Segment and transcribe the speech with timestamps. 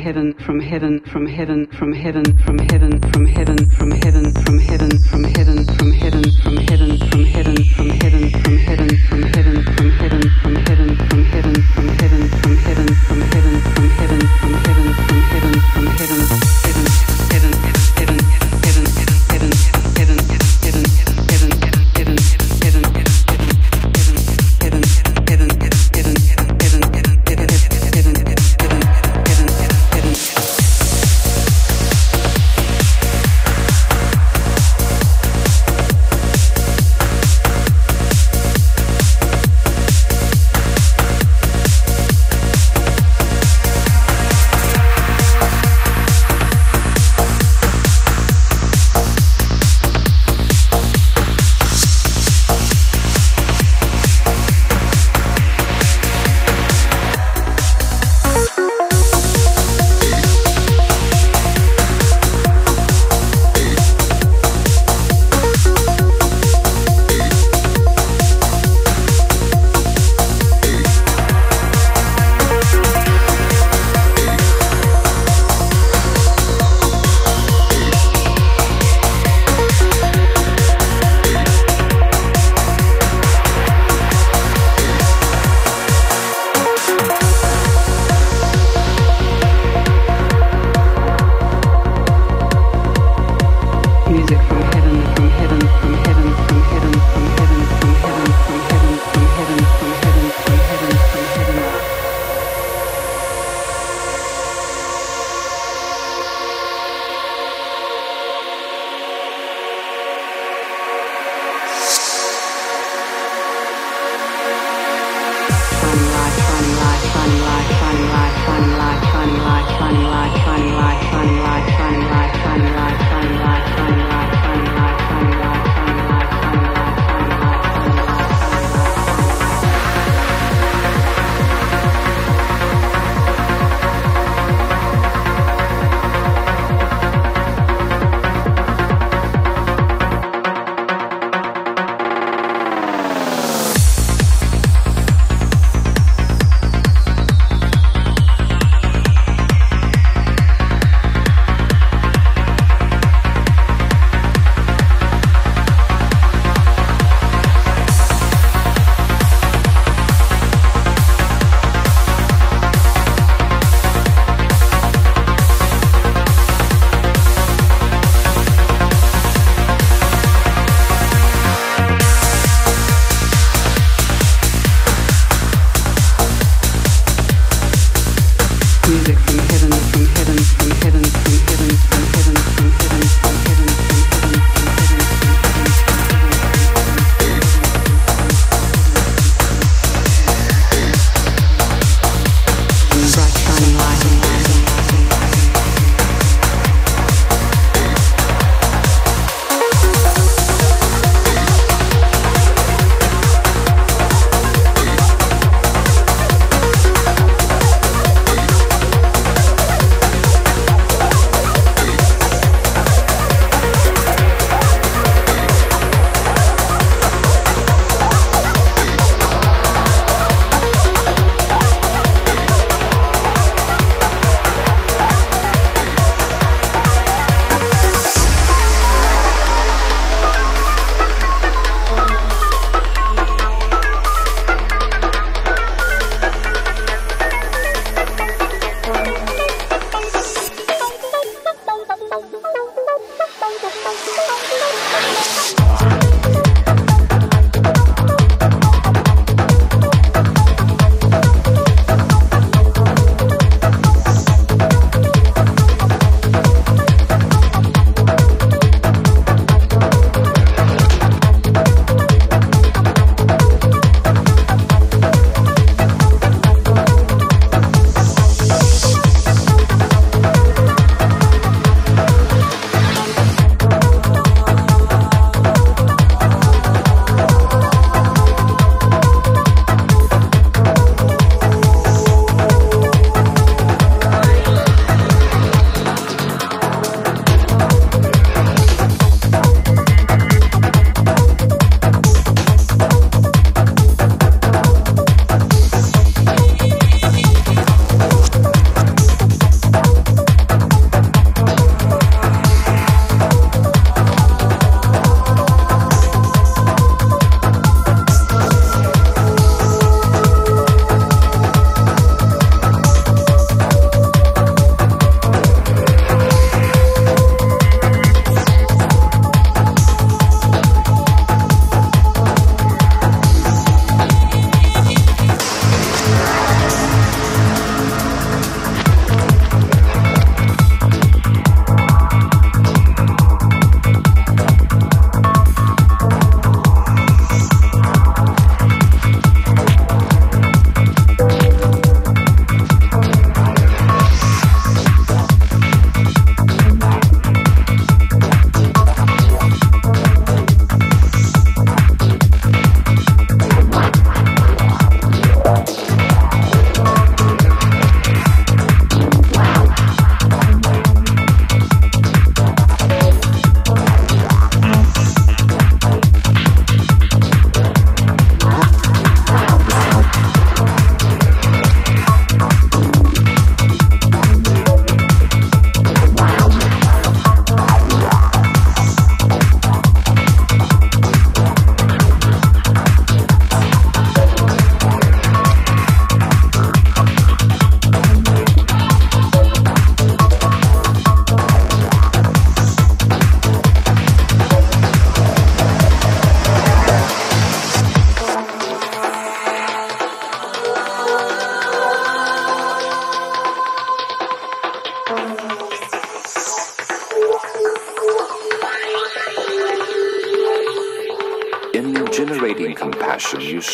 [0.00, 4.98] heaven from heaven from heaven from heaven from heaven from heaven from heaven from heaven
[5.10, 9.49] from heaven from heaven from heaven from heaven from heaven from heaven from heaven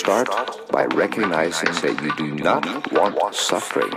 [0.06, 3.92] start by recognizing that you do not want suffering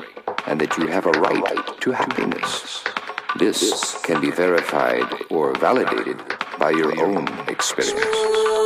[0.48, 2.84] and that you have a right to happiness.
[3.38, 6.18] This can be verified or validated
[6.58, 8.59] by your own experience.